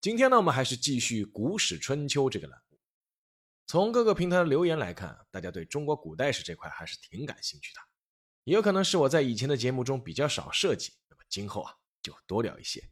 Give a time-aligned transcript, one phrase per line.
[0.00, 2.78] 今天呢，我们还是继续《古史春秋》这个栏目。
[3.66, 7.80] 从各个平台的留言来看，大家对中国古代史这块还是挺感兴趣的。
[8.44, 12.88] 也有可能是我在以前的节目中比较少涉及，那么今后啊就多聊一些。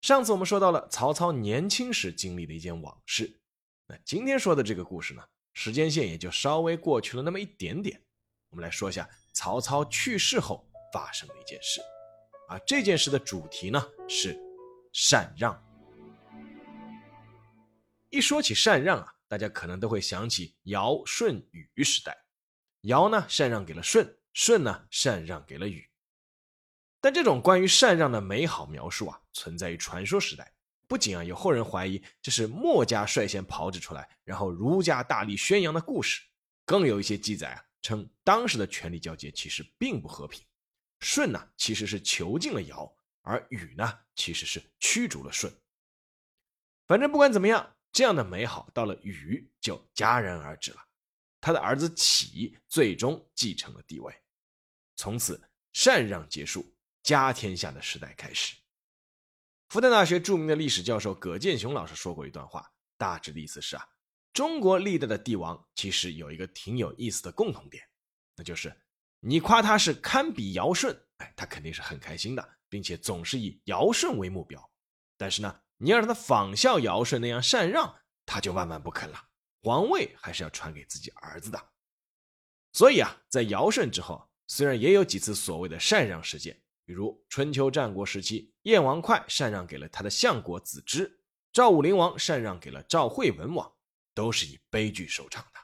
[0.00, 3.38] 上次我们说到了曹操年轻时经历的一件往事，
[3.86, 8.02] 那今天说的这个故事呢，时间线也就稍微过去了那么一点点。
[8.48, 11.82] 我们来说一下曹操去世后发生的一件事，
[12.48, 14.34] 而这件事的主题呢是
[14.94, 15.62] 禅让。
[18.14, 22.16] 一说起禅让啊，大家可能都会想起尧、舜、禹时代。
[22.82, 25.84] 尧呢禅让给了舜，舜呢禅让给了禹。
[27.00, 30.54] 但这种关于禅让的美好描述啊，存在于传说时代。
[30.86, 36.22] 不仅啊有后人怀疑这是墨家率先炮制出来，然后儒家大力宣扬的故事，
[36.64, 40.40] 更有一些记载啊称当时的权力交接其实并不和平。
[41.00, 45.52] 舜呢其实是囚禁了尧，而禹呢其实是驱逐了舜。
[46.86, 47.73] 反正不管怎么样。
[47.94, 50.84] 这样的美好到了禹就戛然而止了，
[51.40, 54.12] 他的儿子启最终继承了帝位，
[54.96, 55.40] 从此
[55.72, 58.56] 禅让结束，家天下的时代开始。
[59.68, 63.88] 复旦大学著名的历史教授葛剑雄老师说过一段话，大致的意思是啊，
[64.32, 67.88] 中国历代的帝王其实有一个挺有意思的共同点，
[68.34, 68.76] 那就是
[69.20, 74.68] 你夸他是堪比尧舜，哎，他肯定是很开心的，并且总是以尧舜为目标，
[75.16, 75.60] 但是呢。
[75.78, 79.28] 你要让他仿效尧舜那样禅让，他就万万不肯了。
[79.62, 81.70] 皇位还是要传给自己儿子的。
[82.72, 91.20] 所以啊，在尧舜之后，虽然也有几次所谓的禅让事件，比如春秋战国时期，燕王哙禅让给了他的相国子之，
[91.52, 93.72] 赵武灵王禅让给了赵惠文王，
[94.12, 95.60] 都是以悲剧收场的。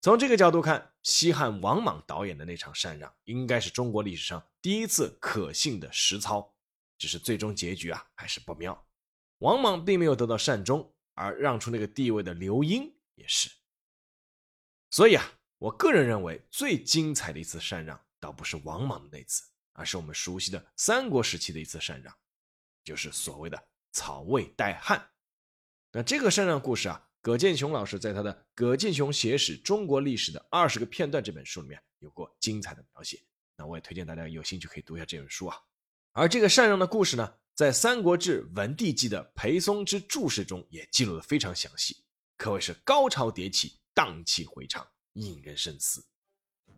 [0.00, 6.53] 从这个角度看，西汉王莽导演的那场禅让，应该是中国历史上第一次可信的实操。
[6.98, 8.86] 只是最终结局啊，还是不妙。
[9.38, 13.50] 王莽并没有得到善终，而让出那个地位的刘英也是。
[14.90, 15.24] 所以啊，
[15.58, 22.16] 我个人认为最精彩的一次禅让，倒不是王莽的那次，而是我们熟悉的三国时期的一次禅让，
[22.84, 25.10] 就是所谓的曹魏代汉。
[25.92, 33.20] 那这个禅让故事啊，葛剑雄老师在他的《葛剑雄写史中国历史的二十个片段》这本书里面有过精彩的描写。
[33.56, 35.56] 那我也推荐大家有兴趣可以读一下这本书啊。
[36.16, 42.04] 而这个禅让的故事呢，在《三国志·文帝纪》的裴松之注释中也记录的非常详细，
[42.36, 46.06] 可谓是高潮迭起，荡气回肠，引人深思。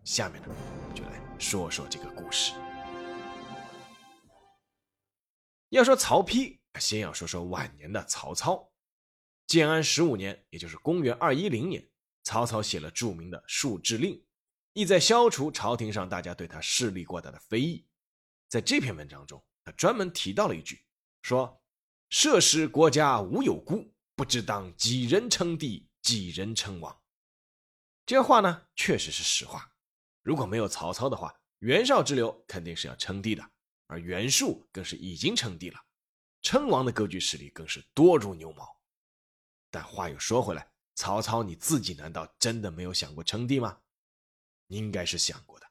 [0.05, 2.55] 下面呢，我们就来说说这个故事。
[5.69, 8.73] 要说曹丕，先要说说晚年的曹操。
[9.47, 11.87] 建安十五年，也就是公元二一零年，
[12.25, 14.15] 曹操写了著名的《述志令》，
[14.73, 17.87] 意在消除朝廷上大家对他势力过大的非议。
[18.49, 20.84] 在这篇文章中，他专门提到了一句，
[21.23, 21.61] 说
[22.11, 26.97] ：“设使国家无有孤，不知当几人称帝，几人称王。”
[28.07, 29.69] 这话呢，确实是实话。
[30.23, 33.45] 如果没有曹操的话，袁绍之流肯定是要称帝的，
[33.89, 35.81] 而袁术更是已经称帝了，
[36.43, 38.81] 称王的割据势力更是多如牛毛。
[39.73, 43.81] 但话又说回来，曹操你自己难道真的没有想过称帝吗？
[44.69, 45.67] 应该是想过的。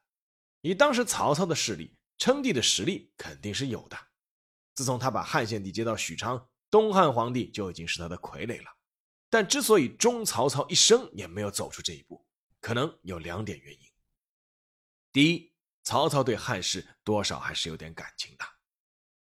[0.59, 1.97] 以当时曹操的势力。
[2.17, 3.97] 称帝的实力肯定是有的。
[4.73, 8.69] 自从他把汉献帝接到许昌，东汉皇帝就已经是他的傀儡了。
[9.29, 12.25] 但之所以终曹操一生也没有走出这一步，
[12.59, 13.79] 可能有两点原因。
[15.11, 18.45] 第一，曹操对汉室多少还是有点感情的，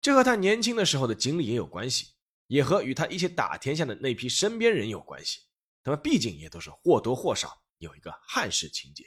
[0.00, 2.14] 这和他年轻的时候的经历也有关系，
[2.46, 5.42] 也和与他一起打天下的那批身边人有关系。
[5.82, 9.04] 他们毕竟也都是或多或少有一个汉室情节。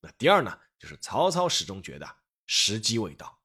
[0.00, 2.21] 那第二呢，就是曹操始终觉得。
[2.46, 3.40] 时机未到。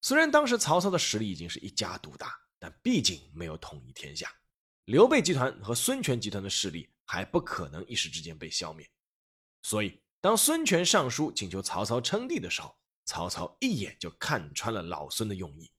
[0.00, 4.30] 虽然当时曹操的实力已经是一家独大，但毕竟没有统一天下。
[4.84, 8.86] 刘备集团和孙权集团的势力还不可能一时之间被消灭。
[9.62, 12.76] 所以，当孙权上书请求曹操称帝的时候，
[13.06, 15.72] 曹操一眼就看穿了老孙的用意，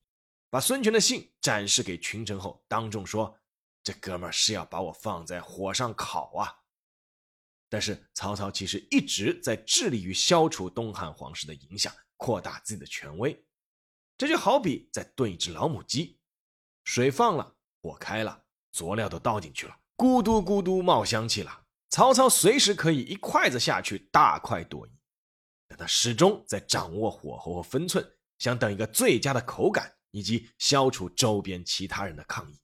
[0.49, 3.37] 把孙权的信展示给群臣后，当众说
[3.83, 6.49] ：“这哥们儿是要把我放在火上烤啊！”
[7.69, 11.93] 但是，曹操其实一直在致力于消除东汉皇室的影响。
[12.17, 13.45] 扩大自己的权威，
[14.17, 16.19] 这就好比在炖一只老母鸡，
[16.83, 21.63] 水放了，火开了，佐料都倒进去了，咕嘟咕嘟冒香气了。
[21.89, 24.91] 曹操随时可以一筷子下去，大快朵颐，
[25.67, 28.05] 但他始终在掌握火候和分寸，
[28.37, 32.59] 想等一个最佳的口感，以及消除周边其他人的抗议。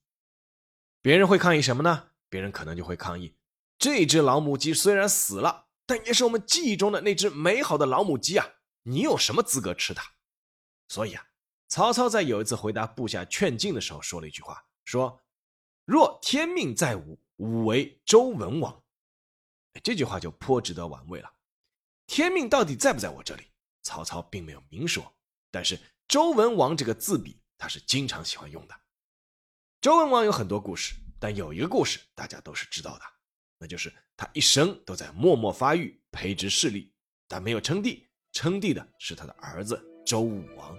[1.02, 2.12] 别人会抗议什么呢？
[2.30, 3.36] 别人可能就会抗议：
[3.78, 8.48] 这只老母鸡虽然死了，但也是我们记忆中的那只美好的老母鸡啊！
[8.84, 10.04] 你有什么资格吃它？
[10.88, 11.28] 所以啊，
[11.68, 15.22] 曹操在有一次回答部下劝进的时候，说了一句话：说
[15.86, 18.84] 若天命在吾，吾为周文王。
[19.84, 21.34] 这句话就颇值得玩味了。
[22.08, 23.44] 天命到底在不在我这里？
[23.84, 25.16] 曹操并没有明说，
[25.50, 28.82] 但是周文王这个字笔他是经常喜欢用的。
[29.80, 33.06] 周文王有很多故事，但有一个故事大家都是知道的，
[33.58, 36.94] 那就是他一生都在默默发育，培植势力，
[37.28, 40.78] 但没有称帝，称帝的是他的儿子周武王。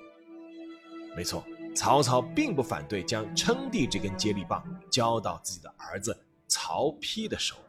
[1.16, 6.18] 没错，曹操并不反对将称帝这根接力棒交到自己的儿子
[6.48, 7.62] 曹丕的手里。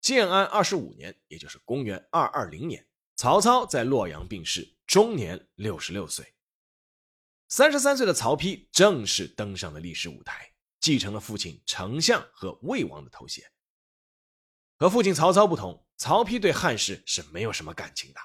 [0.00, 2.84] 建安二十五年，也就是公元二二零年，
[3.14, 6.34] 曹操在洛阳病逝，终年六十六岁。
[7.48, 13.44] 三十三岁的曹丕正式登上了历史舞台，继承了父亲丞相和魏王的头衔。
[14.76, 18.20] 和父亲曹操不同，曹丕对汉室是没有什么感情的，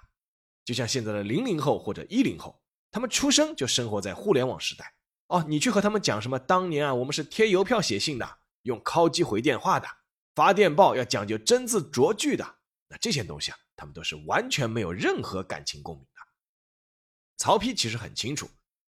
[0.65, 4.93] 就像现在的零零后或者一零后，他们出生就生活在互联网时代。
[5.27, 6.37] 哦，你去和他们讲什么？
[6.37, 9.87] 当年啊，我们是贴邮票写信的，用敲机回电话的。
[10.35, 12.59] 发电报要讲究真字着句的，
[12.89, 16.21] 那这些东西啊，他们都是完全没有任何感情共鸣的。
[17.37, 18.49] 曹丕其实很清楚，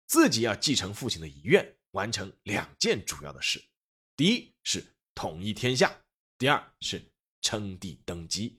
[0.07, 3.61] 自己要继承父亲的遗愿，完成两件主要的事：
[4.15, 5.93] 第一是统一天下，
[6.37, 7.01] 第二是
[7.41, 8.58] 称帝登基。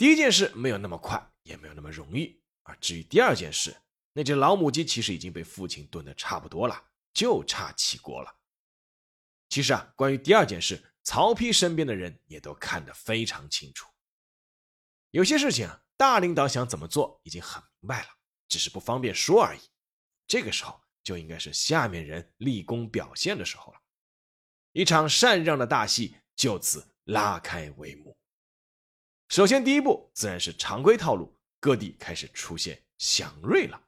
[0.00, 2.40] 第一件事没有那么快，也没有那么容易。
[2.62, 3.76] 而至于第二件事，
[4.14, 8.34] 那只老母鸡其实已经被父亲炖得差不多了，就差起锅了。
[9.50, 13.90] 其实啊，关于第二件事，曹丕身边的人也都看得非常清楚。
[15.10, 18.08] 有些事情啊，大领导想怎么做已经很明白了，
[18.48, 19.60] 只是不方便说而已。
[20.26, 23.78] 这个时候就应该是下面人立功表现的时候了。
[24.72, 28.16] 一场禅让的大戏就此拉开帷幕。
[29.30, 33.80] 首先，第一步自然是常规套路，各地开始出现祥瑞了。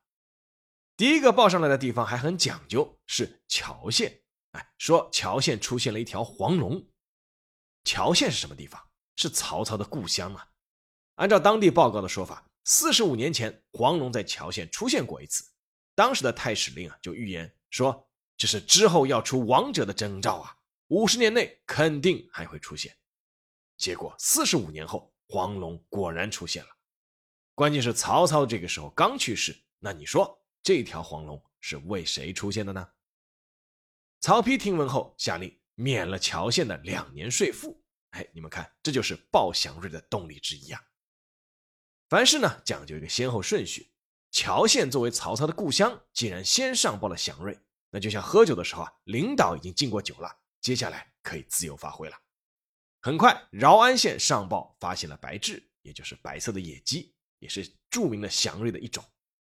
[0.96, 4.22] 第一个报上来的地方还很讲究，是乔县。
[4.52, 6.86] 哎，说乔县出现了一条黄龙。
[7.82, 8.80] 乔县是什么地方？
[9.16, 10.46] 是曹操的故乡啊。
[11.16, 15.44] 按照当地报告的说法，四十五年前黄龙在乔县出现过一次。
[15.96, 20.56] 当时的太史令啊就预言说，这是之后要出王者的征兆啊，
[20.86, 22.96] 五十年内肯定还会出现。
[23.76, 26.68] 结果四十五年后，黄龙果然出现了。
[27.54, 32.86] 关键是曹操这个时候刚去世，那你说这条黄龙是为谁出现的呢？
[34.20, 35.58] 曹丕听闻后下令。
[35.74, 40.78] 免了乔县的两年税赋，哎，你们看，这就是报祥瑞的动力之一啊。
[42.10, 43.90] 凡事呢讲究一个先后顺序，
[44.30, 47.58] 乔县作为曹操的故乡，既然先上报了祥瑞，
[47.90, 50.30] 那就像喝酒的时候啊，领导已经敬过酒了，
[50.60, 52.21] 接下来可以自由发挥了。
[53.04, 59.04] 很快，饶安县上报发现了白雉，也就是白色的野鸡，也是著名的祥瑞的一种。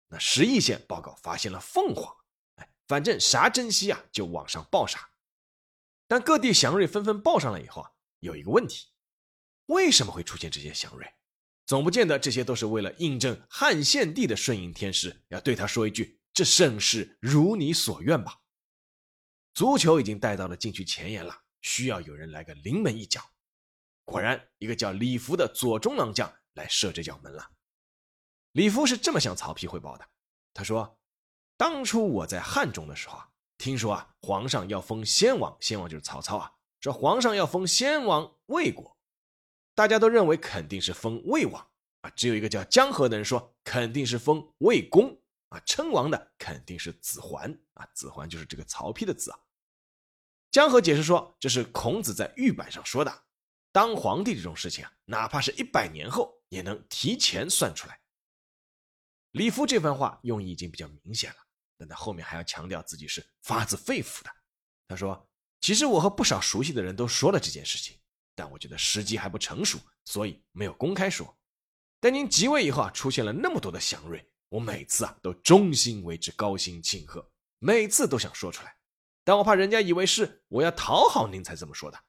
[0.09, 2.15] 那石邑县报告发现了凤凰，
[2.57, 5.11] 哎，反正啥珍稀啊，就往上报啥。
[6.07, 8.89] 但各地祥瑞纷纷报上来以后啊，有一个问题：
[9.67, 11.11] 为什么会出现这些祥瑞？
[11.65, 18.41] 总不见得这些都是为了印证汉献帝的顺应天时，要对他说一句“这盛世如你所愿吧”。
[19.55, 23.23] 足球已经带到了禁区前沿了，需要有人来个临门一脚。
[24.09, 27.51] 果然，一个叫李福的左中郎将来射这角门了。
[28.53, 30.09] 李福是这么向曹丕汇报的
[30.55, 30.99] ：“他说，
[31.59, 36.51] 当初我在汉中的时候啊。”听说啊，皇上要封先王，先王就是曹操啊。
[36.81, 38.97] 说皇上要封先王魏国，
[39.75, 41.69] 大家都认为肯定是封魏王
[42.01, 42.11] 啊。
[42.17, 45.61] 只有一个叫江河的人说，肯定是封魏公啊。
[45.67, 49.39] 称王的肯定是子桓啊，子桓就是这个曹丕的子啊。
[50.51, 53.25] 江河解释说，这是孔子在玉板上说的，
[53.73, 58.01] 当皇帝这种事情啊，哪怕是一百年后也能提前算出来。
[59.33, 61.37] 李夫这番话用意已经比较明显了。
[61.81, 64.31] 但他后面还要强调自己是发自肺腑的。
[64.89, 65.31] 他说
[65.63, 67.97] ：“其实我和不少熟悉的人都说了这件事情，
[68.35, 71.39] 但我觉得时机还不成熟，所以没有公开说。
[72.01, 78.77] 但您即位以后啊，出现了那么多的祥瑞，我每次啊都衷心为之高兴庆贺，每次都想说出来，
[79.23, 82.05] 但我怕人家以为是我要讨好您才这么说的。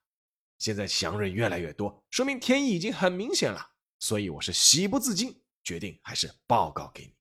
[0.60, 7.16] 现在祥瑞越来越多，说明天意已经很明显了，所以我是喜不自禁，决定还是报告给你。”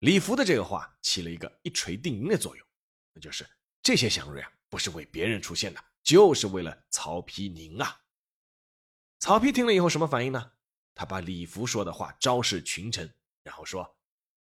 [0.00, 2.66] 李福的这个话起了一个一锤定音的作用，
[3.14, 3.48] 那就是
[3.82, 8.02] 这些祥瑞啊，不是为别人出现的，就是为了曹丕您啊。
[9.20, 10.52] 曹丕听了以后什么反应呢？
[10.94, 13.14] 他把李福说的话昭示群臣，
[13.44, 13.96] 然后说：“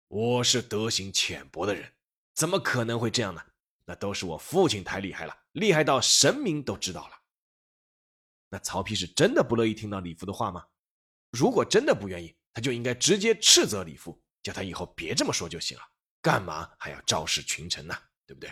[0.07, 1.93] 我是德行浅薄的人，
[2.33, 3.41] 怎么可能会这样呢？
[3.85, 7.21] 那都是我父亲太厉害了，厉害到神明都知道了。”
[8.55, 10.63] 那曹丕是真的不乐意听到李福的话吗？
[11.29, 15.83] 如果真的不愿意，他就应该直接斥责李福，叫他以后别这么说就行了，
[16.21, 17.93] 干嘛还要昭示群臣呢？
[18.25, 18.49] 对不对？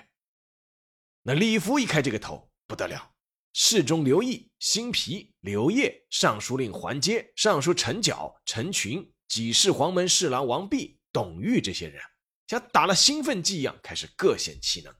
[1.22, 3.14] 那李福一开这个头不得了。
[3.54, 12.04] 侍中刘毅、辛毗、刘烨、尚书令桓阶、尚书陈角、陈群、济世黄门侍郎王弼、董玉这些人，
[12.48, 14.94] 像打了兴奋剂一样，开始各显其能，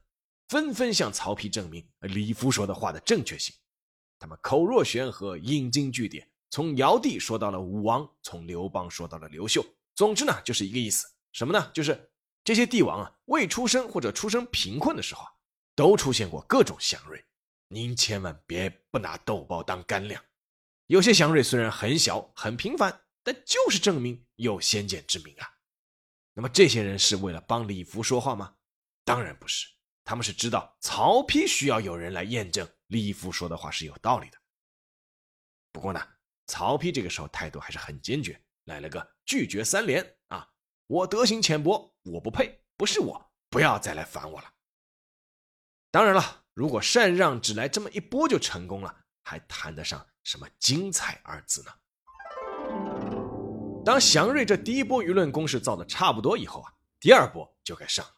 [0.48, 3.54] 纷纷向曹丕证明李福说的话的正确性。
[4.24, 9.62] 他们口若悬河，引经据典，从尧帝说到了武王，从刘邦说到了刘秀。
[9.94, 11.70] 总之呢，就是一个意思，什么呢？
[11.74, 12.10] 就是
[12.42, 15.28] 这些帝王啊，未出生或者出生贫困的时候啊，
[15.74, 17.22] 都出现过各种祥瑞。
[17.68, 20.24] 您千万别不拿豆包当干粮，
[20.86, 25.46] 有些祥瑞虽然很小很平凡，但就是证明有先见之明啊。
[26.32, 28.54] 那么这些人是为了帮李福说话吗？
[29.04, 29.66] 当然不是，
[30.04, 34.38] 他们是知道曹丕需要有人来验证李夫说的话是有道理的。
[35.72, 36.00] 不过呢，
[36.46, 40.48] 曹丕这个时候态度还是很坚决，来了个拒绝三连啊！
[40.86, 44.52] 我德行浅薄，我不配，不是我，不要再来烦我了。
[45.90, 46.42] 当然了。
[46.54, 51.72] 如果禅让只来这么一波就成功了，还谈得上什么精彩二字呢？
[53.84, 58.12] 当祥瑞这第一波舆论攻势造的差不多以后啊，第二波就该上了。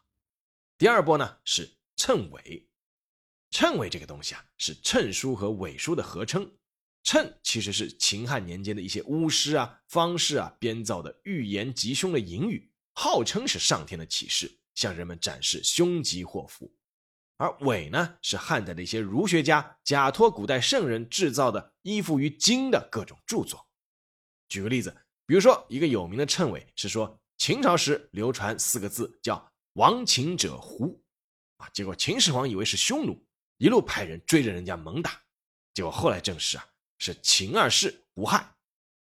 [0.77, 2.65] 第二波呢是谶纬。
[3.51, 6.49] 谶纬这个东西啊，是谶书和纬书的合称。
[7.03, 16.69] 谶其实是秦汉年间的一些巫师啊、方士啊编造的预言吉凶的隐语，号称是上天的启示，向人们展示凶吉祸福。
[17.37, 23.65] 而伪呢，是汉代的一些儒学家假托古代圣人制造的依附于经的各种著作。
[24.49, 24.93] 举个例子，
[25.25, 31.01] 比如说一个有名的谶纬是说秦朝时流传四个字叫“亡秦者胡”，
[31.57, 33.25] 啊，结果秦始皇以为是匈奴，
[33.57, 35.21] 一路派人追着人家猛打，
[35.73, 36.65] 结果后来证实啊
[36.97, 38.55] 是秦二世胡亥。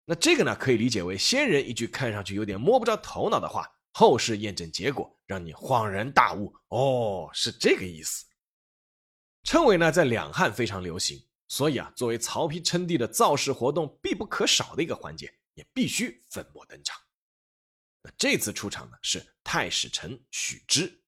[0.05, 3.71] 那这个呢，可以理解为先人一句看上去有点摸不着头脑的话。
[3.91, 8.25] 后世验证结果让你恍然大悟哦，是这个意思。
[9.43, 16.97] 称谓呢，在两汉非常流行，所以啊，作为曹丕称帝的造势活动必不可少的一个环节，也必须粉墨登场。
[18.05, 21.03] 那这次出场呢，是太史臣许之。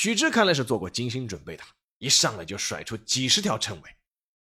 [0.00, 1.62] 许之看来是做过精心准备的，
[1.98, 3.90] 一上来就甩出几十条称谓。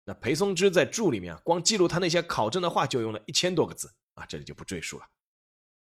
[0.05, 5.09] 那裴松之在注里面啊光记录他那些考证的话就用了一千多个字啊，这里就不赘述了。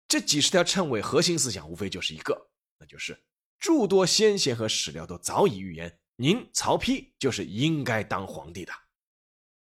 [0.08, 3.18] 这几十条谶纬核心思想无非就是一个，那就是
[3.58, 8.74] 诸多先贤和史料都早已预言，您曹丕就是应该当皇帝的。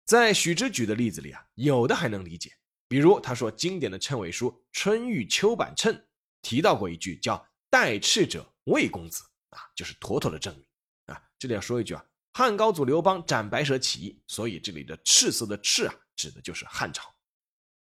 [0.06, 2.50] 在许之举的例子里啊，有的还能理解，
[2.88, 5.92] 比如他说经典的谶纬书《春玉秋版谶》
[6.40, 9.23] 提到过一句叫“代赤者魏公子”，
[9.57, 10.67] 啊，就是妥妥的证明
[11.07, 11.23] 啊。
[11.39, 17.13] 这里要说一句啊，汉高祖刘邦斩白蛇起义，所以这里的赤色的赤啊，指的就是汉朝。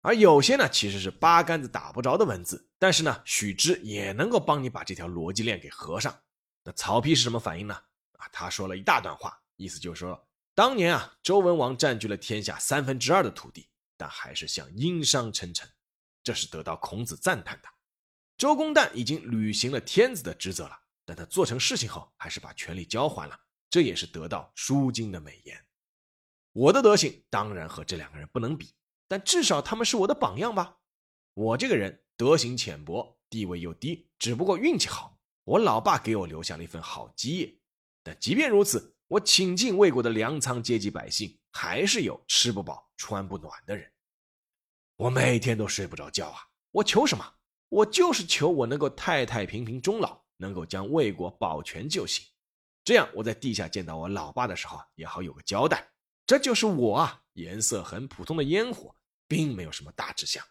[0.01, 6.17] 而有些呢，其实是八竿子打不着的文字，但是呢，许之也能够帮你把这条逻辑链给合上。
[6.63, 7.75] 那曹丕是什么反应呢？
[8.13, 15.69] 啊，他说了一大段话，意思就是说，当年啊，周文王占据了天下三分之二的土地，但还是向殷商称臣，
[16.23, 17.67] 这是得到孔子赞叹的。
[18.37, 23.35] 周公旦已经履行了天子的职责了，但他做成事情后，还是把权力交还了，
[23.67, 25.65] 这也是得到舒经的美言。
[26.51, 28.75] 我的德行当然和这两个人不能比。
[29.07, 30.77] 但至少他们是我的榜样吧。
[31.33, 37.57] 我这个人德行浅薄，地位又低，只不过运气好，我老爸给我留下了一份好基业。
[38.03, 43.91] 但即便如此，我倾尽魏国的粮仓阶级百姓，还是有吃不饱穿不暖的人。
[44.95, 46.37] 我每天都睡不着觉啊！
[46.69, 47.33] 我求什么？
[47.69, 52.25] 我就是求我能够太太平平终老，能够将魏国保全就行。
[52.83, 55.87] 这样我在地下见到我老爸的时候，也好有个交代。
[56.25, 58.95] 这就是我啊，颜色很普通的烟火。
[59.29, 60.43] 并没有什么大志向。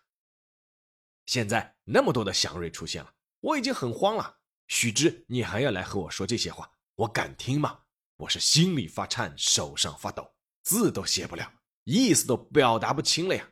[1.27, 4.39] 现在那么多的祥瑞出现了，我已经很慌了。
[4.69, 7.81] 许之，你还要来和我说这些话，我敢听吗？
[8.19, 11.53] 我是心里发颤，手上发抖，字都写不了，
[11.83, 13.51] 意思都表达不清了呀。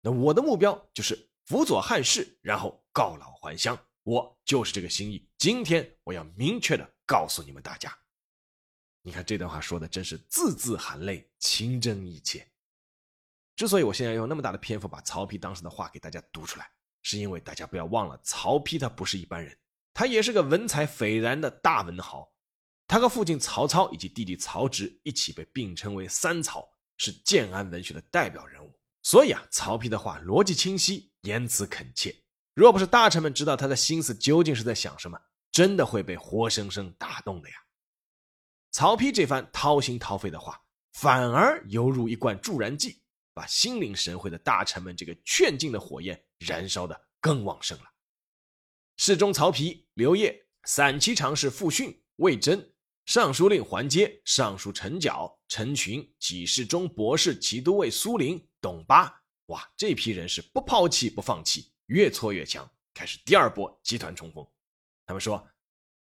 [0.00, 3.76] 那我的目标就是辅佐汉室，然后告老还乡。
[4.02, 5.28] 我就是这个心意。
[5.38, 7.96] 今天我要明确的告诉你们大家。
[9.02, 12.48] 你看这段话说的真是字字含泪，情真意切。
[13.56, 16.70] 之所以我现在用那么大的篇幅把曹丕当时的话给大家读出来，
[17.02, 19.56] 是因为大家不要忘了，曹丕他不是一般人，
[19.92, 22.32] 他也是个文采斐然的大文豪。
[22.86, 26.68] 他和父亲曹操以及弟弟曹植一起被并称为“三曹”，
[26.98, 28.78] 是建安文学的代表人物。
[29.02, 32.21] 所以啊，曹丕的话逻辑清晰，言辞恳切。
[32.54, 35.18] 若不是大臣们知道他的心思究竟是在想什么，
[35.50, 37.56] 真的会被活生生打动的呀。
[38.70, 40.60] 曹丕这番掏心掏肺的话，
[40.92, 43.02] 反而犹如一罐助燃剂，
[43.34, 47.84] 把心领神会的大臣们这个劝进的火焰燃烧的更旺盛了。
[48.96, 52.68] 侍中曹丕、刘烨、散骑常侍傅训、魏征。
[53.04, 59.12] 尚书令桓阶、尚书陈角、陈群、几世中博士、骑都尉苏林、董巴，
[59.46, 64.46] 哇，这批人是不抛弃不放弃，越挫越强，开始第二波集团冲锋。
[65.06, 65.48] 他们说：“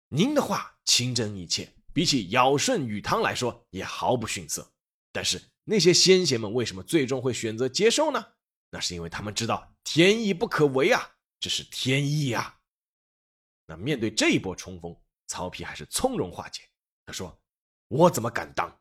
[0.09, 4.73] 您的话清真意切，比起尧舜禹汤来说也毫不逊色。
[5.11, 8.25] 但是那些先贤们为什么最终会选择接受呢？
[8.69, 12.59] 那是因为他们知道天意不可违啊，这是天意啊。
[13.65, 14.95] 那面对这一波冲锋，
[15.27, 16.61] 曹丕还是从容化解。”
[17.05, 17.41] 他说
[17.89, 18.79] ：“我怎么敢当？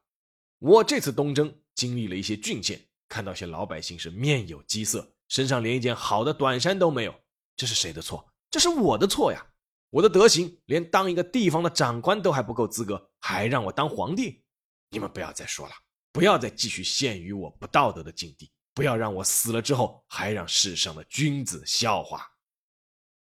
[0.59, 7.23] 我这次东征经历了一些郡县，看到些老百姓是面有饥色，身上连一件好的短衫都没有。
[7.57, 8.31] 这是谁的错？
[8.51, 9.47] 这是我的错呀！
[9.89, 14.45] 我的德行连当一个地方的长官都还不够资格，还让我当皇帝？
[14.91, 15.73] 你们不要再说了，
[16.13, 22.31] 不要再继续陷于我不道德的境地，不要让我死了之后还让世上的君子笑话。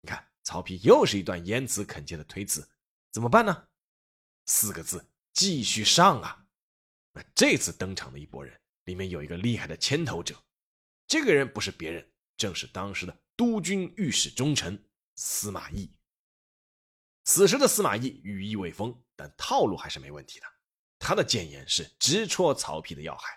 [0.02, 2.68] 你看，曹丕又是一段言辞恳切的推辞，
[3.12, 3.68] 怎么办呢？”
[4.48, 6.44] 四个字，继续上啊！
[7.14, 10.36] 那这次登场的一拨人里面有一个厉害的牵头者，
[11.14, 14.76] 这个人不是别人，正是当时的督军御史中丞
[15.14, 15.96] 司马懿。
[17.24, 20.46] 此时的司马懿羽翼未丰，但套路还是没问题的。
[20.98, 23.30] 他的谏言是直戳曹丕的要害。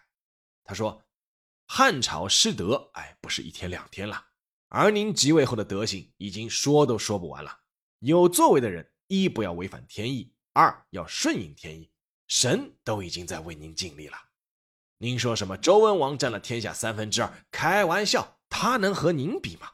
[0.64, 1.04] 他说
[1.68, 4.26] ：“汉朝失德，哎，不是一天两天了。
[4.68, 7.60] 而您即位后的德行，已经说都说不完了。
[7.98, 11.92] 有作为的人，一不要违反天意。”二要顺应天意，
[12.26, 14.16] 神都已经在为您尽力了。
[14.98, 15.58] 您说什么？
[15.58, 19.70] 周文王占了天下三分之二，开玩笑，他能和您比吗？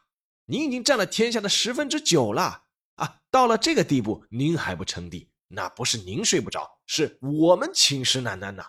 [0.47, 2.65] 您已经占了天下的十分之九了
[2.97, 3.21] 啊！
[3.31, 8.65] 到了这个地步，您还不称帝，那不是您睡不着，是我们寝食难安呐！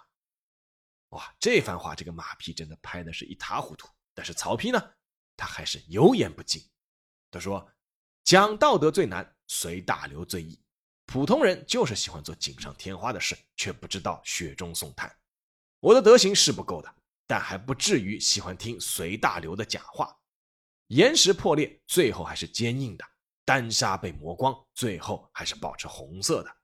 [1.10, 3.88] 哇，这番话，这个马屁真的拍的是一塌糊涂。
[4.13, 4.92] 但是曹丕呢，
[5.36, 6.63] 他还是油盐不进。
[7.32, 7.68] 他说
[8.24, 10.63] ：“讲道德最难，随大流最易。”
[11.08, 15.12] 普通人就是喜欢做锦上添花的事，却不知道雪中送炭。
[15.84, 16.96] 我的德行是不够的，
[17.28, 20.17] 但还不至于喜欢听随大流的假话。
[20.88, 23.04] 岩石破裂，最后还是坚硬的；
[23.43, 26.56] 丹砂被磨光，最后还是保持红色的。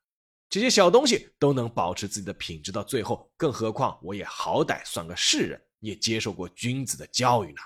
[0.48, 7.62] 这些小东西都能保持自己的品质到最后，更何况我也好歹算个世人，也接受过君子的教育呢。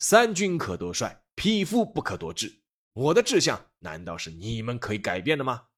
[0.00, 2.60] 三军可夺帅，匹夫不可夺志。
[2.92, 5.68] 我的志向难道是你们可以改变的吗？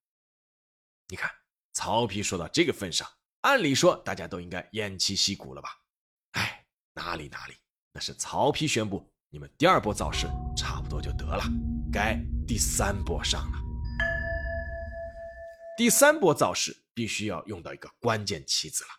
[1.09, 1.31] 你看，
[1.74, 3.07] 曹丕说到这个份上，
[3.42, 5.81] 按理说大家都应该偃旗息鼓了吧？
[6.33, 7.55] 哎，哪里哪里，
[7.92, 11.44] 那是曹丕宣布，你们第二波造势差不多就得了，
[11.92, 13.59] 该第三波上了。
[15.77, 18.90] 第三波造势必须要用到一个关键棋子了，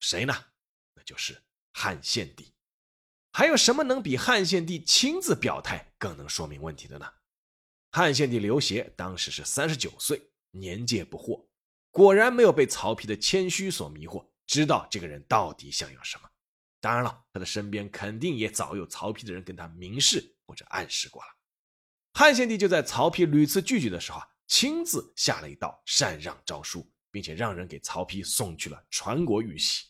[0.00, 0.34] 谁呢？
[0.94, 1.40] 那就是
[1.72, 2.52] 汉献帝。
[3.32, 7.08] 还有什么能比汉献帝亲自表态更能说明问题的呢？
[7.92, 11.46] 汉献帝刘协当时是三十九岁，年届不惑。
[11.94, 16.28] 果然没有被曹丕的谦虚所迷惑，知道这个人到底想要什么。
[16.80, 21.28] 当然了，他的身边肯定也早有曹丕的人跟他明示或者暗示过了。
[22.14, 29.86] 汉献帝就在曹丕屡次拒绝的时候啊，亲自下了一道禅让诏书，并且让人给曹丕送去了传国玉玺。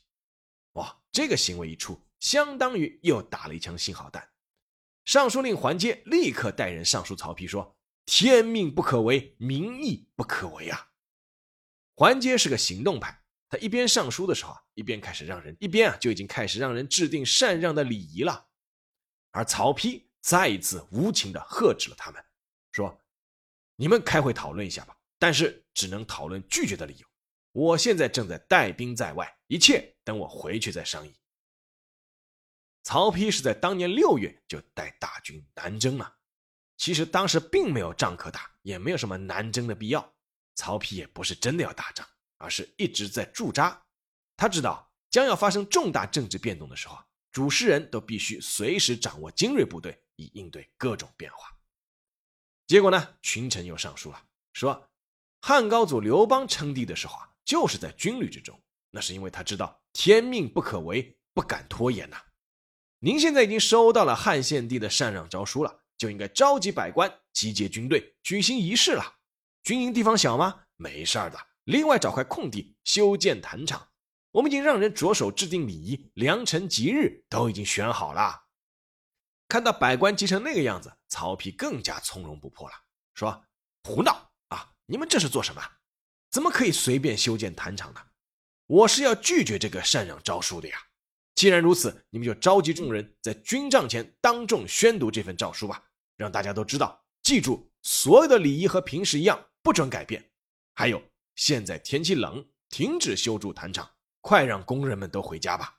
[0.73, 4.29] 哇，这个行为一出，相当于又打了一枪信号弹。
[5.07, 10.89] 尚书令桓阶立刻带人上书曹丕说：“天命不可违，民意不可违啊！”
[11.97, 18.49] 桓阶是个行动派，他一边上书的时候啊，一边开始让人一边啊就已经开始让人制定禅让的礼仪了。
[19.31, 22.25] 而曹丕再一次无情的喝止了他们，
[22.73, 23.01] 说
[23.77, 27.07] ：“你们开会讨论一下吧，但是只能讨论拒绝的理由。
[27.53, 31.15] 我现在正在带兵在外，一切等我回去再商议。”
[32.83, 36.17] 曹丕是在当年六月就带大军南征了，
[36.77, 40.14] 其实当时并没有仗可打，也没有什么南征的必要。
[40.55, 42.07] 曹丕也不是真的要打仗，
[42.39, 43.83] 而是一直在驻扎。
[44.37, 46.99] 他知道将要发生重大政治变动的时候，
[47.31, 51.57] 主事人都必须随时掌握精锐部队，以应对各种变化。
[52.67, 54.91] 结果呢，群臣又上书了，说
[55.41, 58.59] 汉高祖刘邦称帝的时候啊，就是在军旅之中，
[58.91, 62.21] 那是因为他知道天命不可违，不敢拖延呐。
[63.01, 69.17] 您现在已经收到了汉献帝的禅让诏书了，就应该召集百官，集结军队，举行仪式了。
[69.65, 70.67] 军营地方小吗？
[70.77, 73.89] 没事儿的，另外找块空地修建坛场。
[74.33, 78.45] 我们已经让人着手制定礼仪，良辰吉日都已经选好了。
[79.49, 82.75] 看到百官急成那个样子，曹丕更加从容不迫了，
[83.15, 83.47] 说
[83.85, 84.73] ：“胡闹啊！
[84.85, 85.63] 你们这是做什么？
[86.31, 88.01] 怎么可以随便修建坛场呢？
[88.67, 90.77] 我是要拒绝这个禅让诏书的呀！
[91.35, 95.85] 既然如此，你们就召集众人在军帐前当众宣读这份诏书吧，
[96.17, 97.03] 让大家都知道。
[97.23, 100.25] 记住，所有的礼仪和平时一样，不准改变。
[100.75, 101.03] 还有，
[101.35, 103.91] 现在天气冷，停止修筑坛场。”
[104.27, 105.79] 快让工人们都回家吧！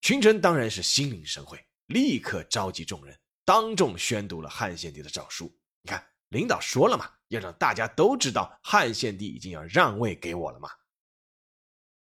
[0.00, 5.52] 群臣当然是心领神会，立刻召集众人，当众宣读了汉献帝的诏书。
[5.82, 10.70] 你看，领导说了嘛，要让大家都知道汉献帝已经要让位给我了嘛。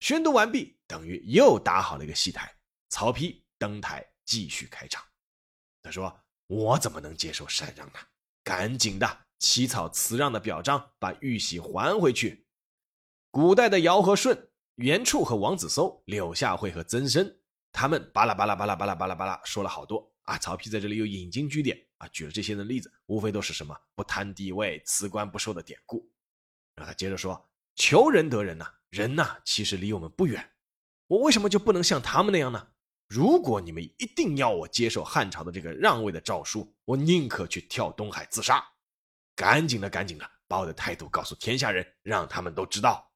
[0.01, 2.55] 宣读完毕，等于又打好了一个戏台。
[2.91, 5.03] 曹丕登台继续开场，
[5.83, 7.99] 他说：“我怎么能接受禅让呢？
[8.45, 12.47] 赶紧的起草辞让的表彰，把玉玺还回去。”
[13.31, 14.49] 古代的尧和舜。
[14.77, 17.35] 袁处和王子搜、柳下惠和曾参，
[17.73, 20.37] 他们巴拉巴拉巴拉巴拉巴拉巴拉说了好多啊。
[20.37, 26.07] 曹丕在这里又引经据典啊，举了这些的例子，无非都是什么不贪地位、辞官不受的典故。
[26.75, 30.47] 然后他接着说：“求仁得仁呐，人呐，其实离我们不远。
[31.07, 32.69] 我为什么就不能像他们那样呢？
[33.09, 38.63] 如果你们一定要我接受汉朝的这个让位的诏书，我宁可去跳东海自杀。
[39.37, 43.09] 赶紧的，赶紧的，把我的态度告诉天下人，让他们都知道。”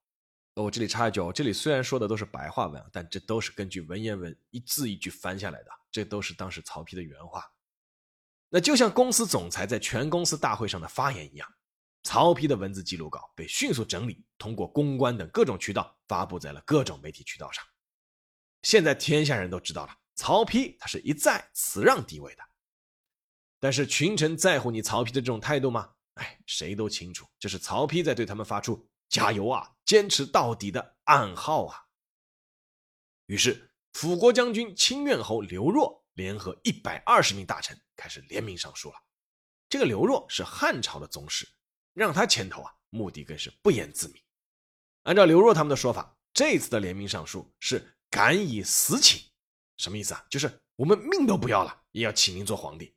[0.55, 7.51] 我这里插一句，这里虽然说的都是白话文，但这都是根据文言文一字一句翻下来的，这都是当时曹丕的原话。
[8.49, 11.47] 那就像公司总裁在全公司大会上的发言一样，
[12.03, 17.63] 曹丕的文字记录稿被迅速整理，通过公关等各种渠道发布在了各种媒体渠道上。
[18.63, 22.43] 现在天下人都知道了，曹丕他是一再辞让地位的。
[23.57, 25.93] 但是群臣在乎你曹丕的这种态度吗？
[26.21, 28.87] 哎，谁都清楚，这是曹丕在对他们发出。
[29.09, 29.69] 加油啊！
[29.83, 31.83] 坚持到底的暗号啊！
[33.25, 38.95] 于是，辅国将军清苑侯刘若联合一百二十名大臣，开始联名上书了。
[39.67, 41.45] 这个刘若是汉朝的宗室，
[41.93, 44.23] 让他牵头啊，目的更是不言自明。
[45.03, 49.21] 按照刘若他们的说法，这次的联名上书是敢以死请，
[49.75, 50.25] 什么意思啊？
[50.29, 52.95] 就是我们命都不要了，也要请您做皇帝。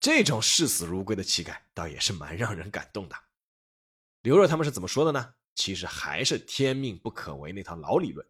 [0.00, 3.16] 这种视死如归的气概，倒也是蛮让人感动的。
[4.22, 5.34] 刘若他们是怎么说的呢？
[5.54, 8.26] 其实还是天命不可违那套老理论，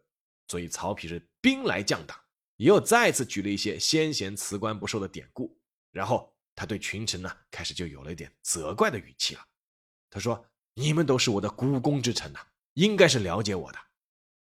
[0.47, 2.17] 所以曹丕是兵来将挡，
[2.55, 5.59] 又再次举了一些先贤辞官不受的典故，
[5.91, 9.45] 然后他对群臣呢开始就有了一点责怪的语气了。
[10.09, 12.39] 他说：“你们都是我的股肱之臣呐，
[12.75, 13.79] 应该是了解我的。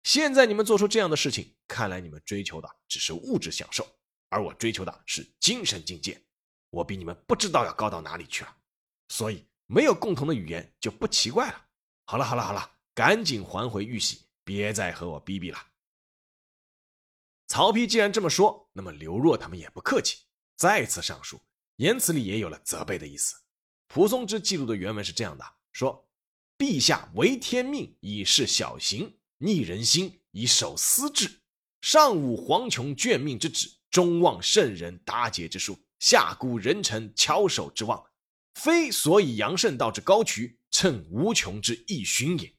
[0.02, 3.86] 现在你们做出这样的事情，看来你们追求的只是物质享受，
[4.28, 6.22] 而我追求的是精神境界，
[6.74, 8.56] 我比你们不知道要高到哪里去了，
[9.08, 11.64] 所以。”没有共同的语言就不奇怪了。
[12.04, 15.58] 好了好了好了，赶紧还回玉玺，别再和我逼逼了。
[17.46, 20.18] 曹丕既然这么说，那么刘若他们也不客气，
[20.54, 21.40] 再次上书，
[21.76, 23.34] 言辞里也有了责备的意思。
[23.88, 26.06] 蒲松之记录的原文是这样的：说，
[26.58, 31.40] 陛下违天命以示小行，逆人心以守私志，
[31.80, 38.04] 上悟黄琼眷命之旨，中望圣人达节之术，下估人臣翘首之望。
[38.52, 42.54] 非所以杨圣道之高渠，趁无穷之义勋也。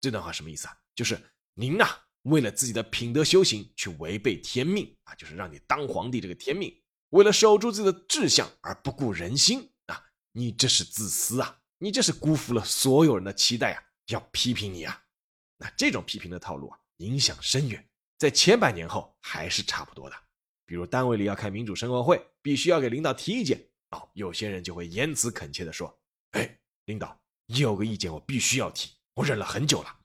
[0.00, 0.74] 这段话什么意思啊？
[0.94, 1.20] 就是
[1.52, 1.86] 您呐，
[2.22, 6.74] 为了自己的品德修行去违背天命啊，就是让你当皇帝这个天命，
[7.10, 15.04] 为了守住自己的志向而不顾人心啊，你这是自私啊，你这是辜负了所有人的期待啊，要批评你啊。
[15.58, 20.16] 那这种批评的套路啊，影响深远，在千百年后还是差不多的。
[20.66, 24.02] 比如单位里要开民主生活会，必须要给领导提意见啊。
[24.14, 25.98] 有些人就会言辞恳切地说
[26.32, 29.96] ：“哎，领导，有个意见我必须要提，我忍了很久了。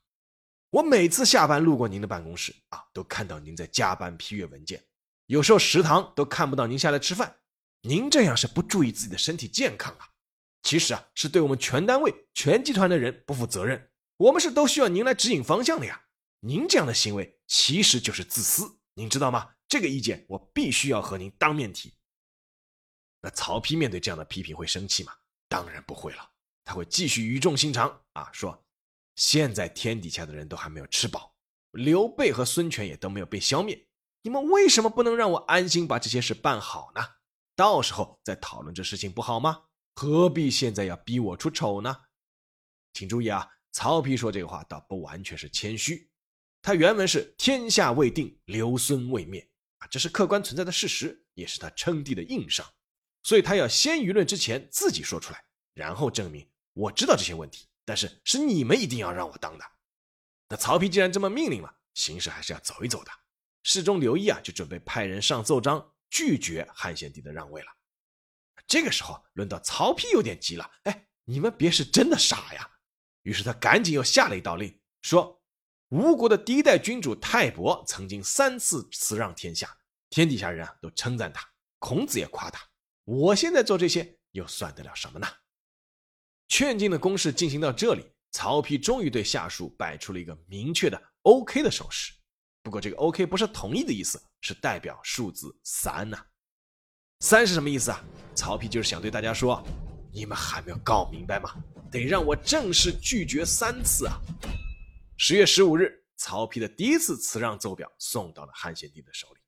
[0.70, 4.84] 我每次下班路过您的办公室啊，都看到您在加班批阅文件，
[5.26, 7.38] 有时候食堂都看不到您下来吃饭。
[7.82, 10.10] 您这样是不注意自己的身体健康啊！
[10.62, 13.90] 其实啊，是对我们全单位、全集团的人不负责任。
[14.18, 16.02] 我们是都需要您来指引方向的呀。
[16.40, 19.52] 您这样的行为其实就是自私，您知道吗？
[19.70, 21.94] 这个意见我必须要和您当面提。”
[23.22, 25.14] 那曹丕面对这样的批评会生气吗？
[25.48, 26.30] 当然不会了，
[26.64, 28.64] 他会继续语重心长啊，说：
[29.16, 31.34] 现在天底下的人都还没有吃饱，
[31.72, 33.88] 刘备和孙权也都没有被消灭，
[34.22, 37.02] 你们为什么不能让我安心把这些事办好呢？
[37.54, 39.64] 到时候再讨论这事情不好吗？
[39.94, 42.04] 何必现在要逼我出丑呢？
[42.94, 46.10] 请注意啊，曹丕说这个话倒不完全是谦虚，
[46.62, 49.46] 他原文是“天下未定，刘孙未灭”
[49.80, 52.66] 啊，这是客观存在的事实，也是他称帝的硬伤。
[53.22, 59.64] 所以他要先舆论之前自己说出来，然后证明我知道这些问题，但是是你们一定要让我当的，
[60.48, 63.10] 那曹丕既然这么命令了，形势还是要走一走的。
[63.62, 67.68] 侍中刘毅啊，就准备派人上奏章拒绝汉献帝的让位了。
[68.66, 72.70] 这个时候，轮到曹丕有点急了，哎，你们别是真的傻呀！
[73.22, 75.39] 于是他赶紧又下了一道令，说：
[75.90, 79.76] 吴国的第一代君主泰伯曾经三次辞让天下，
[80.08, 81.44] 天底下人啊都称赞他，
[81.80, 82.60] 孔子也夸他。
[83.04, 85.26] 我现在做这些又算得了什么呢？
[86.46, 88.06] 劝进的攻势进行到这里。
[88.32, 92.12] 曹丕终于对下属摆出了一个明确的 OK 的手势，
[92.62, 96.24] 不过这个 OK 不是同意的意思，是代表数字三呐。
[97.18, 98.00] 三是什么意思啊？
[98.36, 99.60] 曹丕就是想对大家说，
[100.12, 101.52] 你们还没有搞明白吗？
[101.90, 104.20] 得让我正式拒绝三次啊！
[105.22, 109.40] 十月十五日，曹丕的第一次辞让奏表送到了汉献帝的手里，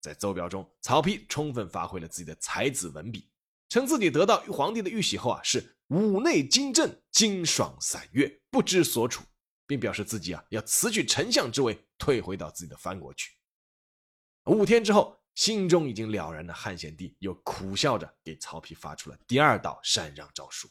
[0.00, 3.30] 在奏表中，曹丕充分发挥了自己的才子文笔，
[3.68, 5.76] 称自己得到皇帝的玉玺后啊是。
[5.88, 9.22] 五内金正，金爽散月，不知所处，
[9.66, 13.32] 并表示自己啊要辞去丞相之位，退回到自己的藩国去。
[14.44, 20.70] 五天之后，心中已经了然的汉献帝又苦笑着给曹丕发出了第二道禅让诏书。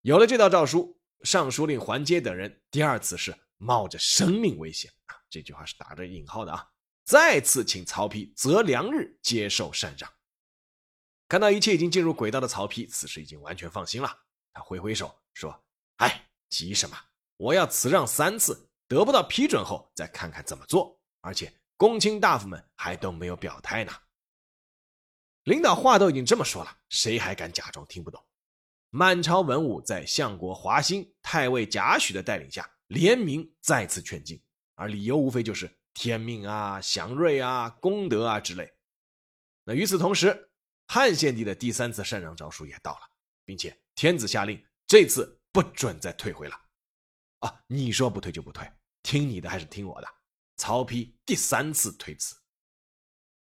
[0.00, 6.66] 有了这道诏书，尚书令桓阶等人第二次是冒着生命危险啊，这句话是打着引号的啊，
[7.04, 10.10] 再次请曹丕择良日接受禅让。
[11.28, 14.22] 看到一切已经进入轨道的曹丕，此时已经完全放心了。
[14.52, 15.64] 他挥挥手说
[15.98, 16.98] ：“哎，急什么？
[17.36, 20.98] 我要辞让三次，得不到批准后再看看怎么做。
[21.20, 23.92] 而且公卿大夫们还都没有表态呢。
[25.44, 28.24] 领导话都已经这么说了，谁还敢假装听不懂？”
[28.90, 34.42] 满朝文武在相国华歆、太尉贾诩的带领下，联名再次劝进，
[34.74, 38.72] 而理由无非就是天命啊、祥瑞啊、功德啊之类。
[39.62, 40.50] 那与此同时，
[40.88, 43.00] 汉献帝的第三次禅让诏书也到了，
[43.44, 46.60] 并且天子下令，这次不准再退回了。
[47.38, 48.68] 啊，你说不退就不退，
[49.04, 50.08] 听你的还是听我的？
[50.56, 52.34] 曹丕第三次推辞。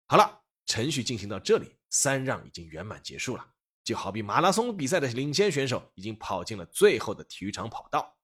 [0.09, 3.55] 好了，程序进行到这里，三让已经圆满结束了。
[3.89, 8.19] 就好比马拉松比赛的领先选手已经跑进了最后的体育场跑道，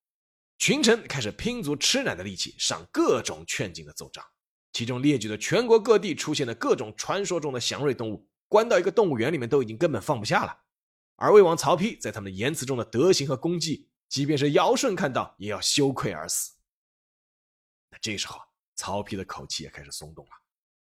[0.59, 4.23] 群臣开始拼足吃奶的力气上各种劝进的奏章，
[4.75, 8.29] 其中列举的全国各地出现的各种传说中的祥瑞动物。
[8.47, 10.55] 关到一个动物园里面都已经根本放不下了，
[11.17, 16.53] 而魏王曹丕在他们言辞中的德行和功绩，即便是尧舜看到也要羞愧而死。
[17.91, 18.39] 那这时候，
[18.77, 20.33] 曹丕的口气也开始松动了，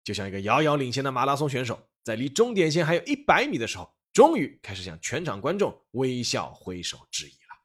[0.04, 7.60] 就像一个遥遥领先的马拉松选手，在离终点线还有一百米的时候，终于开始向全场观众微笑挥手致意了。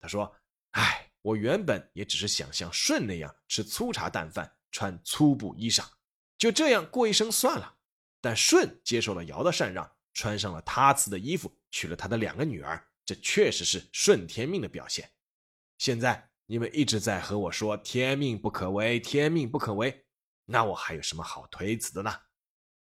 [0.00, 0.34] 他说
[0.74, 5.86] ：“哎，我原本也只是想像舜那样吃粗茶淡饭，穿粗布衣裳，
[6.36, 7.76] 就这样过一生算了。”
[8.20, 15.08] 但舜接受了尧的禅让，穿上了他赐的衣服，娶了他的两个女儿，这确实是顺天命的表现。
[15.78, 20.04] 现在你们一直在和我说天命不可违，天命不可违，
[20.44, 22.10] 那我还有什么好推辞的呢？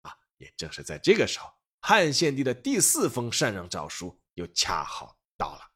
[0.01, 1.49] 啊，也正是在这个时候，
[1.81, 5.71] 汉献帝的第四封禅让诏书又恰好到了。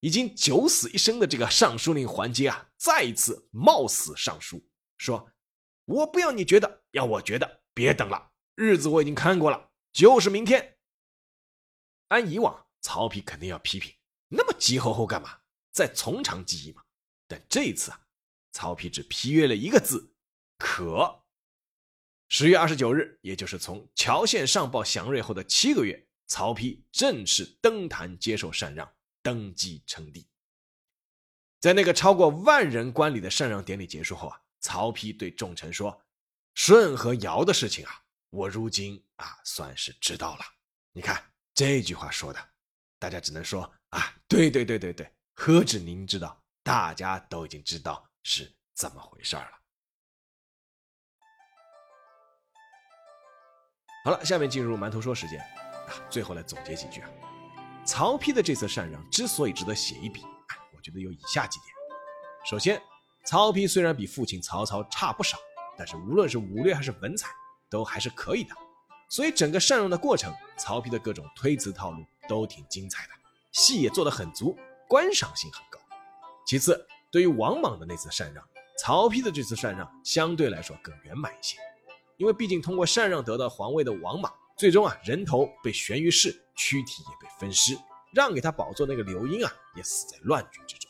[0.00, 5.30] 已经九死一生的这个尚书令桓阶啊，再一次冒死上书，说
[5.86, 10.78] ：“我不要你觉得，要我觉得，别等了。”日子我已经看过了，就是明天。
[12.08, 13.94] 按以往，曹丕肯定要批评，
[14.28, 15.40] 那么急吼吼干嘛？
[15.72, 16.82] 再从长计议嘛。
[17.28, 18.00] 但这一次啊，
[18.52, 20.14] 曹丕只批阅了一个字：
[20.58, 21.21] 可。
[22.34, 28.90] 十月二十九日，也就是从乔县上报祥瑞后的七个月，曹丕正式登坛接受禅让，
[29.22, 30.26] 登基称帝。
[31.60, 36.02] 在那个超过万人观礼的禅让典礼结束后啊，曹丕对众臣说
[36.56, 40.44] ：“舜和尧的事情啊。”我如今啊，算是知道了。
[40.92, 42.40] 你看这句话说的，
[42.98, 49.61] 大家只能说啊，对对对对对，何止您知道，大家都已经知道是怎么回事了。
[54.04, 57.08] 好了，下面进入馒头说时间啊，最后来总结几句啊。
[57.84, 60.22] 曹丕的这次禅让之所以值得写一笔，
[60.74, 61.74] 我觉得有以下几点。
[62.44, 62.82] 首先，
[63.24, 65.38] 曹丕虽然比父亲曹操差不少，
[65.76, 67.28] 但是无论是武略还是文采。
[67.70, 68.54] 都还是可以的，
[69.08, 73.12] 所以整个禅让的过程，曹丕的各种推辞套路都挺精彩的，
[73.50, 74.54] 戏也做得很足，
[74.86, 75.80] 观赏性很高。
[76.44, 78.46] 其次，对于王莽的那次禅让，
[78.78, 81.56] 曹丕的这次禅让相对来说更圆满一些，
[82.22, 87.76] 因为毕竟通过禅让得到皇位的王莽，最终啊人头被悬于市，躯体也被分尸，
[88.14, 90.88] 让给他宝座那个刘英啊也死在乱军之中，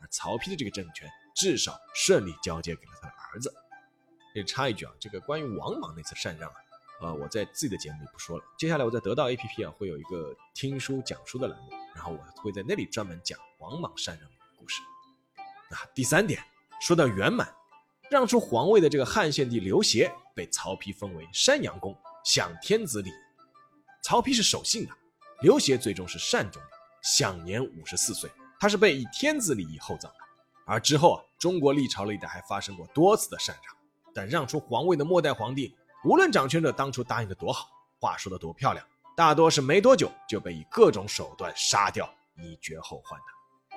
[0.00, 3.52] 而曹丕的这个政权至少顺利交接给了他的儿子。
[4.32, 6.56] 也插一句啊，这个关于王莽那次禅让啊，
[7.00, 8.44] 呃，我在自己的节目里不说了。
[8.56, 14.80] 接下来我在得到 APP 啊，会有一个听书讲书的栏目，然后我会在那里专门讲王莽禅让的故事。
[15.70, 16.40] 啊，第三点
[16.80, 17.52] 说到圆满，
[18.08, 20.08] 让出皇位的这个汉献帝刘协
[20.40, 23.10] 被曹丕封为山阳公，享天子礼。
[24.02, 24.92] 曹丕是守信的，
[25.42, 26.68] 刘协最终是善终的，
[27.02, 28.30] 享年五十四岁。
[28.58, 30.18] 他是被以天子礼仪厚葬的。
[30.64, 33.76] 而之后啊，中国历朝历代还发生过多次的禅让，
[34.14, 35.76] 但让出皇位的末代皇帝，
[36.06, 38.82] 无论掌权者当初答应的多好，话说的多漂亮，
[39.14, 43.76] 大多是没多久就被以各种手段杀掉，以绝后患的。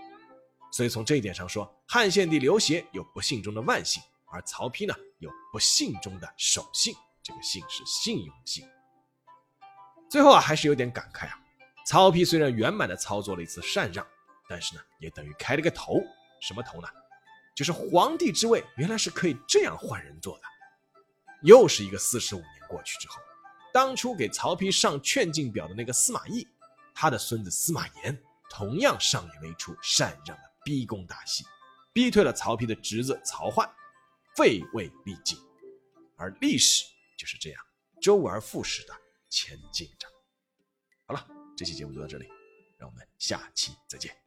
[0.71, 4.02] 所以从这一点上说，汉献帝刘协有不幸中的万幸，
[4.34, 8.67] 而曹丕呢有不幸中的守信，这个信是信用信。
[10.10, 11.39] 最后啊，还是有点感慨啊，
[11.86, 14.06] 曹丕虽然圆满的操作了一次禅让，
[14.50, 16.02] 但是呢，也等于开了个头。
[16.41, 16.88] 什么头呢？
[17.56, 20.43] 就是皇帝之位原来是可以这样换人做的。
[21.43, 23.22] 又是一个四十五年过去之后，
[23.72, 26.48] 当初给曹丕上劝进表的那个司马懿，
[26.96, 28.19] 他的孙子司马炎
[28.50, 31.46] 同样上演了一出禅让的逼宫大戏，
[31.91, 33.69] 逼退了曹丕的侄子曹奂，
[34.36, 35.38] 废位立尽。
[36.15, 36.86] 而历史
[37.17, 37.65] 就是这样
[38.02, 38.93] 周而复始的
[39.30, 40.08] 前进着。
[41.06, 42.28] 好了，这期节目就到这里，
[42.78, 44.23] 让我们下期再见。